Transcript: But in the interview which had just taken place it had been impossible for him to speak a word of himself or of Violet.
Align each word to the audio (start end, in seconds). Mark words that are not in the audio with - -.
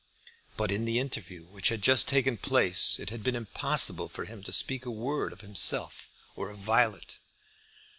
But 0.57 0.71
in 0.71 0.85
the 0.85 0.97
interview 0.97 1.45
which 1.45 1.69
had 1.69 1.83
just 1.83 2.07
taken 2.07 2.35
place 2.35 2.99
it 2.99 3.11
had 3.11 3.21
been 3.21 3.35
impossible 3.35 4.09
for 4.09 4.25
him 4.25 4.41
to 4.41 4.51
speak 4.51 4.83
a 4.83 4.89
word 4.89 5.31
of 5.31 5.41
himself 5.41 6.09
or 6.35 6.49
of 6.49 6.57
Violet. 6.57 7.19